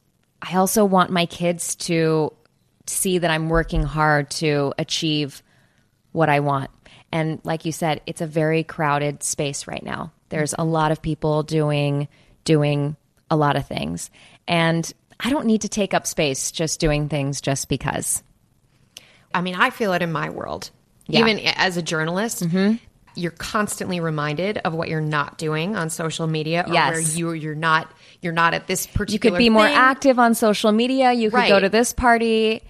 [0.43, 2.33] I also want my kids to
[2.87, 5.43] see that I'm working hard to achieve
[6.11, 6.71] what I want.
[7.13, 10.13] And like you said, it's a very crowded space right now.
[10.31, 12.09] There's a lot of people doing
[12.45, 12.97] doing
[13.31, 14.11] a lot of things.
[14.49, 18.23] And I don't need to take up space just doing things just because.
[19.33, 20.71] I mean, I feel it in my world.
[21.07, 21.21] Yeah.
[21.21, 22.45] Even as a journalist,
[23.15, 26.93] you're constantly reminded of what you're not doing on social media or Yes.
[26.93, 30.35] where you you're not you're not at this particular You could be more active on
[30.35, 31.13] social media.
[31.13, 32.63] You could go to this party.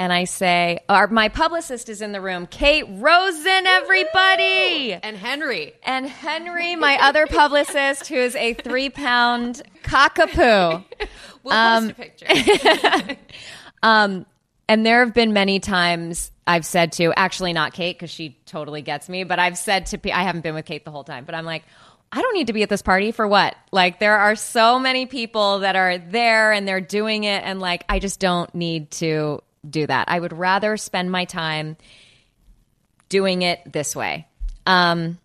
[0.00, 2.46] And I say, our, my publicist is in the room.
[2.46, 4.92] Kate Rosen, everybody.
[4.92, 5.72] And Henry.
[5.82, 10.84] And Henry, my other publicist, who is a three pound cockapoo.
[11.44, 13.16] We'll Um, post a picture.
[14.68, 18.82] And there have been many times I've said to, actually not Kate, because she totally
[18.82, 21.34] gets me, but I've said to, I haven't been with Kate the whole time, but
[21.34, 21.62] I'm like,
[22.10, 23.54] I don't need to be at this party for what?
[23.70, 27.84] Like, there are so many people that are there and they're doing it, and like,
[27.88, 30.08] I just don't need to do that.
[30.08, 31.76] I would rather spend my time
[33.08, 34.26] doing it this way.
[34.66, 35.18] Um,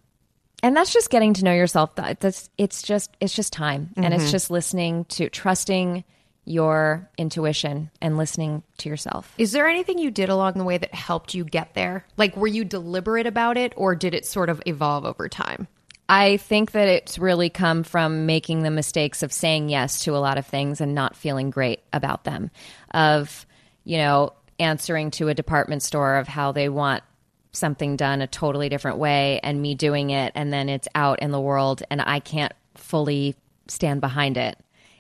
[0.62, 1.96] and that's just getting to know yourself.
[1.96, 6.04] That- That's it's just it's just time, and it's just listening to trusting
[6.46, 9.34] your intuition and listening to yourself.
[9.38, 12.06] Is there anything you did along the way that helped you get there?
[12.18, 15.68] Like, were you deliberate about it or did it sort of evolve over time?
[16.10, 20.20] I think that it's really come from making the mistakes of saying yes to a
[20.20, 22.52] lot of things and not feeling great about them.
[22.92, 23.46] Of,
[23.84, 27.04] you know, answering to a department store of how they want
[27.52, 31.32] something done a totally different way and me doing it and then it's out in
[31.32, 33.36] the world and I can't fully
[33.68, 34.58] stand behind it.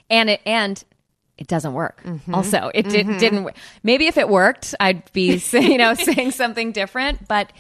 [0.10, 0.84] And it and
[1.38, 2.02] it doesn't work.
[2.04, 2.36] Mm-hmm.
[2.36, 3.18] Also, it did, mm-hmm.
[3.18, 3.44] didn't.
[3.44, 3.56] work.
[3.82, 7.52] Maybe if it worked, I'd be you know saying something different, but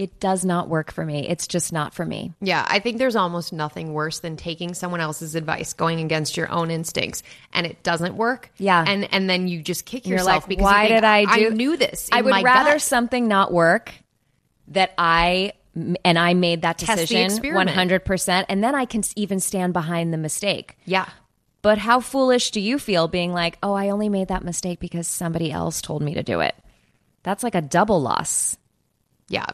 [0.00, 1.28] it does not work for me.
[1.28, 2.32] It's just not for me.
[2.40, 6.50] Yeah, I think there's almost nothing worse than taking someone else's advice, going against your
[6.50, 8.50] own instincts, and it doesn't work.
[8.56, 8.82] Yeah.
[8.86, 11.24] and and then you just kick You're yourself like, because why you think, did I
[11.26, 11.46] do?
[11.46, 12.08] I knew this.
[12.10, 13.92] I would rather gut." something not work
[14.68, 15.52] that I
[16.02, 20.14] and I made that Test decision hundred percent, and then I can even stand behind
[20.14, 20.78] the mistake.
[20.86, 21.10] Yeah,
[21.60, 25.06] But how foolish do you feel being like, oh, I only made that mistake because
[25.06, 26.54] somebody else told me to do it?
[27.22, 28.56] That's like a double loss.
[29.28, 29.44] yeah.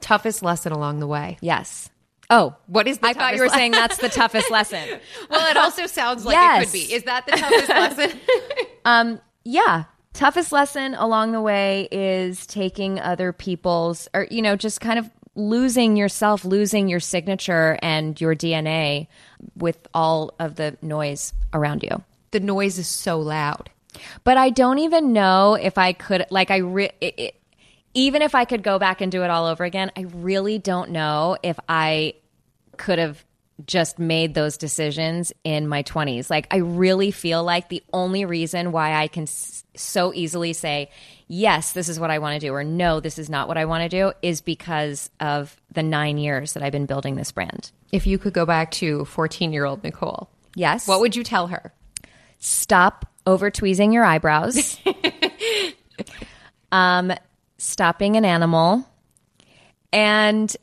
[0.00, 1.38] Toughest lesson along the way.
[1.40, 1.90] Yes.
[2.32, 5.00] Oh, What is the I thought you were le- saying that's the toughest lesson.
[5.28, 6.92] Well, it also sounds like it could be.
[6.94, 8.20] Is that the toughest lesson?
[8.84, 9.84] um, Yeah.
[10.12, 15.08] Toughest lesson along the way is taking other people's, or, you know, just kind of
[15.36, 19.06] losing yourself, losing your signature and your DNA
[19.56, 22.02] with all of the noise around you.
[22.32, 23.70] the noise is so loud.
[24.24, 27.39] But I don't even know if I could, like, I, re- it, it,
[27.94, 30.90] even if I could go back and do it all over again, I really don't
[30.90, 32.14] know if I
[32.76, 33.24] could have
[33.66, 36.30] just made those decisions in my 20s.
[36.30, 40.88] Like, I really feel like the only reason why I can s- so easily say,
[41.28, 43.66] yes, this is what I want to do, or no, this is not what I
[43.66, 47.70] want to do, is because of the nine years that I've been building this brand.
[47.92, 50.88] If you could go back to 14 year old Nicole, Yes.
[50.88, 51.72] what would you tell her?
[52.42, 54.80] stop over tweezing your eyebrows.
[56.72, 57.12] um,
[57.60, 58.86] stop being an animal.
[59.92, 60.54] And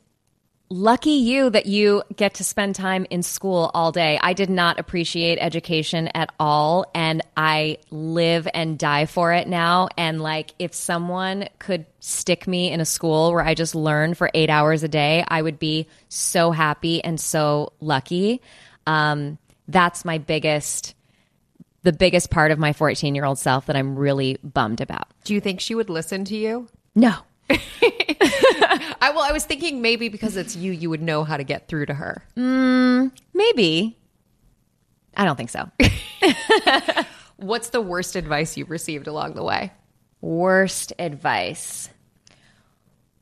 [0.70, 4.18] lucky you that you get to spend time in school all day.
[4.22, 6.84] I did not appreciate education at all.
[6.94, 9.88] And I live and die for it now.
[9.96, 14.30] And like, if someone could stick me in a school where I just learn for
[14.34, 18.42] eight hours a day, I would be so happy and so lucky.
[18.86, 20.94] Um, that's my biggest
[21.84, 25.06] the biggest part of my 14 year old self that I'm really bummed about.
[25.24, 26.68] Do you think she would listen to you?
[26.98, 27.14] No.
[27.50, 31.68] I well, I was thinking maybe because it's you, you would know how to get
[31.68, 32.24] through to her.
[32.36, 33.96] Mm, maybe.
[35.16, 35.70] I don't think so.
[37.36, 39.72] What's the worst advice you've received along the way?
[40.20, 41.88] Worst advice.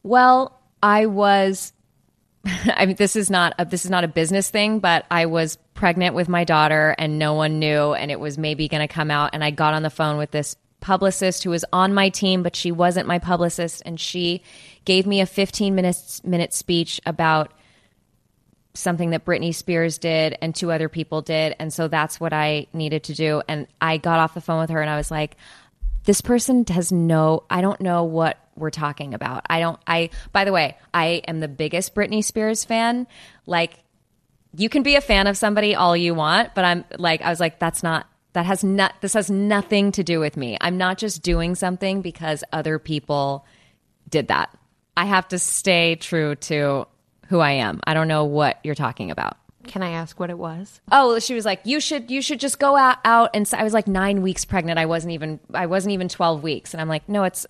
[0.03, 1.75] Well, I was
[2.47, 5.59] I mean this is not a, this is not a business thing, but I was
[5.75, 9.11] pregnant with my daughter and no one knew and it was maybe going to come
[9.11, 12.43] out and I got on the phone with this publicist who was on my team
[12.43, 14.43] but she wasn't my publicist and she
[14.85, 17.53] gave me a 15 minutes minute speech about
[18.77, 21.57] something that Britney Spears did and two other people did.
[21.59, 23.43] And so that's what I needed to do.
[23.49, 25.37] And I got off the phone with her and I was like,
[26.05, 29.45] this person has no, I don't know what we're talking about.
[29.51, 33.07] I don't, I, by the way, I am the biggest Britney Spears fan.
[33.45, 33.75] Like,
[34.57, 37.41] you can be a fan of somebody all you want, but I'm like, I was
[37.41, 38.07] like, that's not,
[38.37, 40.59] that has not, this has nothing to do with me.
[40.61, 43.47] I'm not just doing something because other people
[44.11, 44.55] did that.
[44.95, 46.87] I have to stay true to
[47.29, 47.81] who I am.
[47.87, 49.39] I don't know what you're talking about.
[49.67, 50.83] Can I ask what it was?
[50.93, 53.31] Oh, she was like, you should, you should just go out, out.
[53.33, 54.79] And so I was like nine weeks pregnant.
[54.79, 56.75] I wasn't even, I wasn't even 12 weeks.
[56.75, 57.47] And I'm like, no, it's,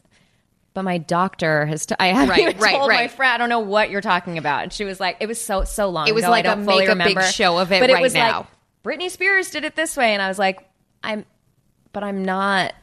[0.72, 3.48] but my doctor has, t- I haven't Right, even right, told my friend, I don't
[3.48, 4.62] know what you're talking about.
[4.62, 6.54] And she was like, it was so, so long It was ago, like I a
[6.54, 8.38] don't fully make a big show of it but right it was now.
[8.38, 8.46] like,
[9.00, 10.12] Britney Spears did it this way.
[10.12, 10.65] And I was like,
[11.06, 11.24] I'm,
[11.92, 12.74] but I'm not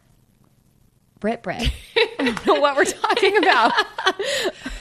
[1.23, 1.71] Brit Brit.
[1.95, 3.71] I don't know what we're talking about.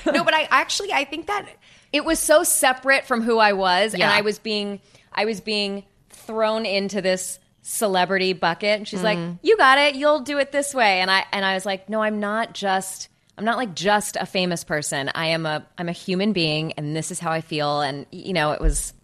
[0.12, 1.46] no, but I actually I think that
[1.92, 4.80] it was so separate from who I was, and I was being
[5.12, 8.78] I was being thrown into this celebrity bucket.
[8.78, 9.36] And she's like, mm-hmm.
[9.42, 9.94] "You got it.
[9.94, 13.08] You'll do it this way." And I and I was like, "No, I'm not just
[13.38, 15.10] I'm not like just a famous person.
[15.14, 18.32] I am a I'm a human being, and this is how I feel." And you
[18.32, 18.94] know, it was.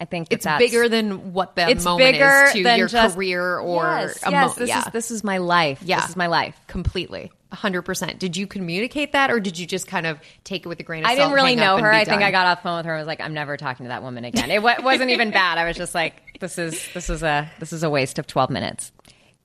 [0.00, 2.78] I think that it's that's- bigger than what the it's moment bigger is to than
[2.78, 4.78] your just- career or yes, a yes mo- this yeah.
[4.80, 5.80] is this is my life.
[5.82, 6.00] Yeah.
[6.00, 6.58] this is my life.
[6.66, 7.32] completely.
[7.52, 8.18] 100%.
[8.18, 11.02] Did you communicate that or did you just kind of take it with a grain
[11.02, 11.20] of I salt?
[11.20, 11.90] I didn't really know her.
[11.90, 12.20] I think?
[12.22, 14.02] I got off the phone with her and was like, I'm never talking to that
[14.02, 14.50] woman again.
[14.50, 15.56] It wa- wasn't even bad.
[15.56, 18.50] I was just like, this is this is a this is a waste of 12
[18.50, 18.92] minutes.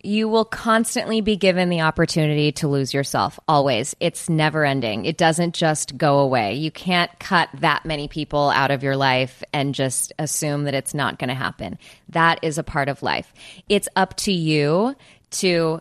[0.03, 3.39] You will constantly be given the opportunity to lose yourself.
[3.47, 3.95] Always.
[4.01, 5.05] It's never ending.
[5.05, 6.55] It doesn't just go away.
[6.55, 10.93] You can't cut that many people out of your life and just assume that it's
[10.93, 11.77] not going to happen.
[12.09, 13.33] That is a part of life.
[13.69, 14.95] It's up to you
[15.31, 15.79] to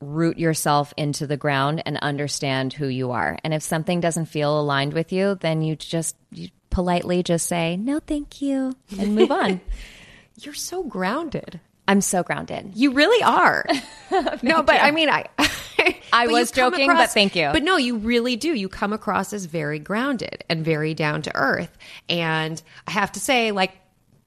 [0.00, 3.38] root yourself into the ground and understand who you are.
[3.42, 7.76] And if something doesn't feel aligned with you, then you just you politely just say,
[7.76, 9.60] no, thank you, and move on.
[10.40, 11.60] You're so grounded.
[11.88, 12.72] I'm so grounded.
[12.74, 13.64] You really are.
[14.42, 15.26] no, but I mean, I.
[16.12, 17.50] I was you joking, but thank you.
[17.52, 18.48] But no, you really do.
[18.52, 21.76] You come across as very grounded and very down to earth.
[22.08, 23.72] And I have to say, like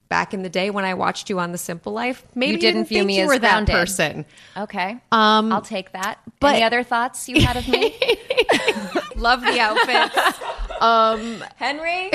[0.09, 2.85] back in the day when I watched you on The Simple Life, maybe You didn't
[2.85, 3.75] view think me you as were that grounded.
[3.75, 4.25] person.
[4.55, 4.97] Okay.
[5.11, 6.19] Um, I'll take that.
[6.39, 7.95] but- Any other thoughts you had of me?
[9.15, 10.39] Love the outfits.
[10.81, 12.09] um, Henry?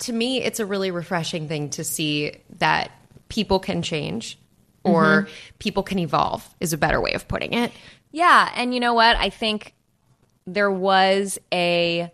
[0.00, 2.90] to me, it's a really refreshing thing to see that
[3.28, 4.38] people can change
[4.84, 5.30] or Mm-hmm.
[5.58, 7.72] people can evolve, is a better way of putting it.
[8.12, 9.16] Yeah, and you know what?
[9.16, 9.74] I think
[10.46, 12.10] there was a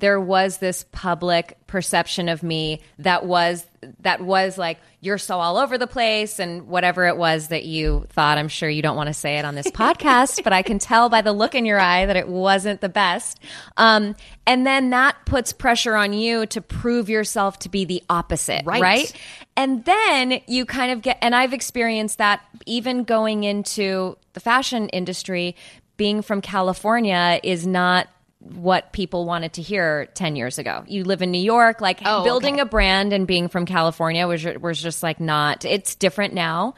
[0.00, 3.64] there was this public perception of me that was
[4.00, 8.04] that was like you're so all over the place and whatever it was that you
[8.10, 8.36] thought.
[8.36, 11.08] I'm sure you don't want to say it on this podcast but i can tell
[11.08, 13.40] by the look in your eye that it wasn't the best.
[13.76, 18.62] Um, and then that puts pressure on you to prove yourself to be the opposite
[18.66, 18.82] Right.
[18.82, 19.12] right?
[19.56, 24.88] And then you kind of get and i've experienced that even going into the fashion
[24.90, 25.54] industry
[25.96, 28.08] being from california is not
[28.40, 30.82] what people wanted to hear 10 years ago.
[30.86, 32.62] You live in New York, like Oh, building okay.
[32.62, 36.74] a brand and being from California was was just like not it's different now.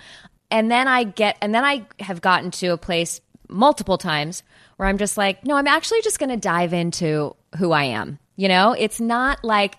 [0.50, 4.42] And then I get and then I have gotten to a place multiple times
[4.76, 8.18] where I'm just like, no, I'm actually just going to dive into who I am.
[8.36, 9.76] You know, it's not like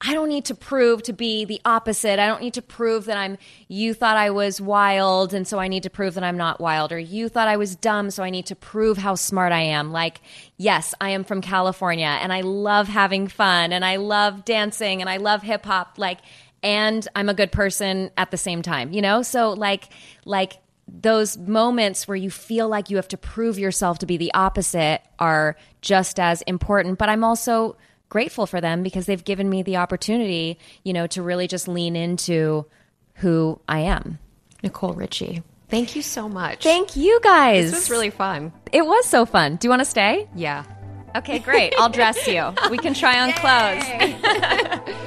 [0.00, 2.18] I don't need to prove to be the opposite.
[2.18, 3.38] I don't need to prove that I'm,
[3.68, 6.92] you thought I was wild, and so I need to prove that I'm not wild.
[6.92, 9.92] Or you thought I was dumb, so I need to prove how smart I am.
[9.92, 10.20] Like,
[10.58, 15.08] yes, I am from California, and I love having fun, and I love dancing, and
[15.08, 15.94] I love hip hop.
[15.96, 16.18] Like,
[16.62, 19.22] and I'm a good person at the same time, you know?
[19.22, 19.88] So, like,
[20.26, 24.32] like, those moments where you feel like you have to prove yourself to be the
[24.34, 26.98] opposite are just as important.
[26.98, 27.76] But I'm also
[28.08, 31.96] grateful for them because they've given me the opportunity, you know, to really just lean
[31.96, 32.66] into
[33.16, 34.18] who I am.
[34.62, 36.62] Nicole Richie, thank you so much.
[36.62, 37.70] Thank you guys.
[37.70, 38.52] This was really fun.
[38.72, 39.56] it was so fun.
[39.56, 40.28] Do you want to stay?
[40.34, 40.64] Yeah.
[41.14, 41.72] Okay, great.
[41.78, 42.52] I'll dress you.
[42.70, 45.02] We can try on clothes.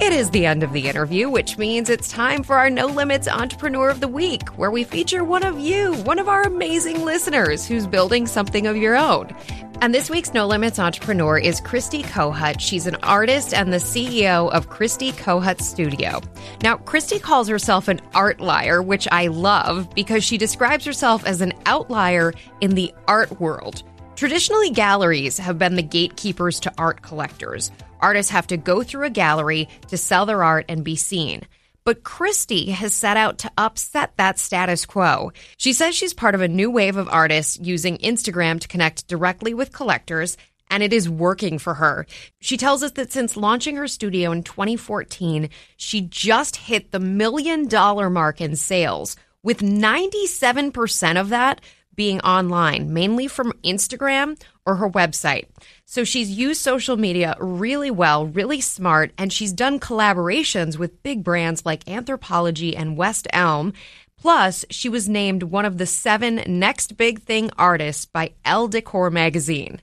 [0.00, 3.28] It is the end of the interview, which means it's time for our No Limits
[3.28, 7.66] Entrepreneur of the Week, where we feature one of you, one of our amazing listeners
[7.66, 9.34] who's building something of your own.
[9.80, 12.58] And this week's No Limits Entrepreneur is Kristi Kohut.
[12.58, 16.20] She's an artist and the CEO of Kristi Kohut Studio.
[16.62, 21.40] Now, Kristi calls herself an art liar, which I love because she describes herself as
[21.40, 23.82] an outlier in the art world.
[24.16, 27.70] Traditionally, galleries have been the gatekeepers to art collectors.
[28.00, 31.42] Artists have to go through a gallery to sell their art and be seen.
[31.84, 35.32] But Kristi has set out to upset that status quo.
[35.58, 39.52] She says she's part of a new wave of artists using Instagram to connect directly
[39.52, 40.38] with collectors,
[40.70, 42.06] and it is working for her.
[42.40, 47.68] She tells us that since launching her studio in 2014, she just hit the million
[47.68, 51.60] dollar mark in sales, with 97% of that
[51.96, 55.46] being online, mainly from Instagram or her website.
[55.84, 61.22] So she's used social media really well, really smart, and she's done collaborations with big
[61.22, 63.72] brands like Anthropologie and West Elm.
[64.16, 69.10] Plus, she was named one of the seven next big thing artists by Elle Decor
[69.10, 69.80] magazine.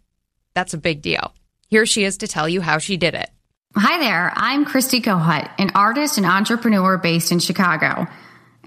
[0.54, 1.34] That's a big deal.
[1.68, 3.30] Here she is to tell you how she did it.
[3.76, 8.06] Hi there, I'm Kristi Kohut, an artist and entrepreneur based in Chicago.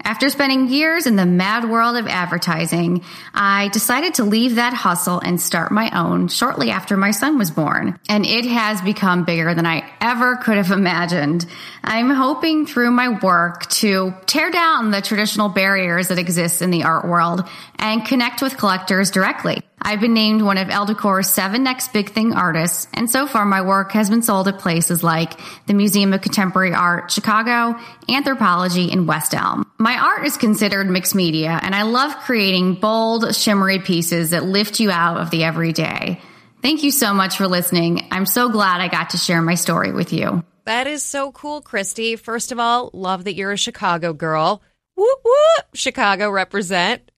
[0.03, 5.19] After spending years in the mad world of advertising, I decided to leave that hustle
[5.19, 7.97] and start my own shortly after my son was born.
[8.09, 11.45] And it has become bigger than I ever could have imagined.
[11.83, 16.83] I'm hoping through my work to tear down the traditional barriers that exist in the
[16.83, 17.47] art world
[17.79, 19.61] and connect with collectors directly.
[19.81, 23.45] I've been named one of Elle Decor's seven next big thing artists, and so far
[23.45, 27.79] my work has been sold at places like the Museum of Contemporary Art, Chicago,
[28.09, 29.64] Anthropologie, and West Elm.
[29.77, 34.79] My art is considered mixed media, and I love creating bold, shimmery pieces that lift
[34.79, 36.21] you out of the everyday.
[36.61, 38.07] Thank you so much for listening.
[38.09, 40.43] I'm so glad I got to share my story with you.
[40.63, 42.17] That is so cool, Kristi.
[42.17, 44.63] First of all, love that you're a Chicago girl.
[44.95, 47.11] Whoop whoop, Chicago represent.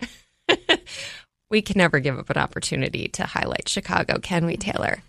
[1.52, 5.04] we can never give up an opportunity to highlight Chicago, can we, Taylor?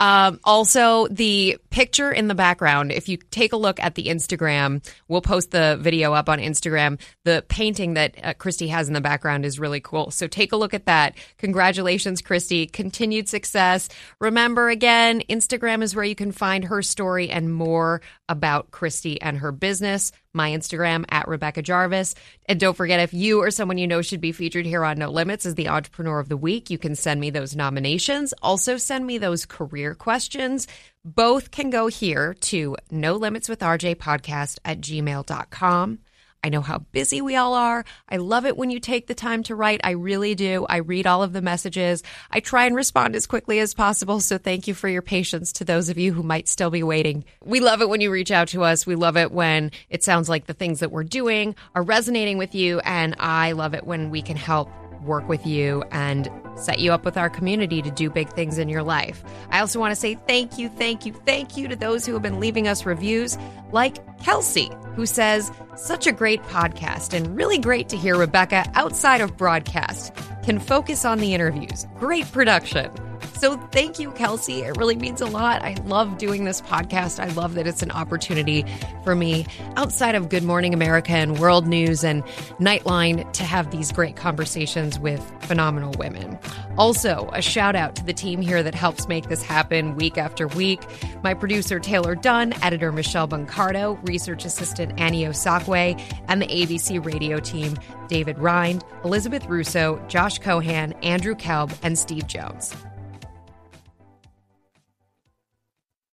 [0.00, 4.84] Um, also, the picture in the background, if you take a look at the Instagram,
[5.06, 7.00] we'll post the video up on Instagram.
[7.24, 10.10] The painting that uh, Kristi has in the background is really cool.
[10.10, 11.14] So take a look at that.
[11.38, 12.70] Congratulations, Kristi.
[12.70, 13.88] Continued success.
[14.20, 19.38] Remember, again, Instagram is where you can find her story and more about Kristi and
[19.38, 20.12] her business.
[20.32, 22.14] My Instagram at Rebecca Jarvis.
[22.46, 25.10] And don't forget, if you or someone you know should be featured here on No
[25.10, 28.34] Limits as the Entrepreneur of the Week, you can send me those nominations.
[28.42, 30.66] Also, send me those career questions.
[31.04, 35.98] Both can go here to No Limits with RJ podcast at gmail.com.
[36.44, 37.86] I know how busy we all are.
[38.06, 39.80] I love it when you take the time to write.
[39.82, 40.66] I really do.
[40.68, 42.02] I read all of the messages.
[42.30, 44.20] I try and respond as quickly as possible.
[44.20, 47.24] So thank you for your patience to those of you who might still be waiting.
[47.42, 48.86] We love it when you reach out to us.
[48.86, 52.54] We love it when it sounds like the things that we're doing are resonating with
[52.54, 52.78] you.
[52.80, 54.68] And I love it when we can help
[55.06, 58.68] work with you and set you up with our community to do big things in
[58.68, 59.24] your life.
[59.50, 62.22] I also want to say thank you, thank you, thank you to those who have
[62.22, 63.36] been leaving us reviews,
[63.72, 69.20] like Kelsey, who says, Such a great podcast and really great to hear Rebecca outside
[69.20, 71.86] of broadcast can focus on the interviews.
[71.98, 72.90] Great production.
[73.38, 74.62] So thank you, Kelsey.
[74.62, 75.62] It really means a lot.
[75.62, 77.18] I love doing this podcast.
[77.18, 78.64] I love that it's an opportunity
[79.02, 79.44] for me
[79.76, 82.22] outside of Good Morning America and World News and
[82.58, 86.38] Nightline to have these great conversations with phenomenal women.
[86.78, 90.46] Also, a shout out to the team here that helps make this happen week after
[90.48, 90.80] week.
[91.22, 97.40] My producer, Taylor Dunn, editor, Michelle Buncardo, research assistant, Annie Osakwe, and the ABC radio
[97.40, 97.76] team,
[98.08, 102.74] David Rind, Elizabeth Russo, Josh Cohan, Andrew Kelb, and Steve Jones.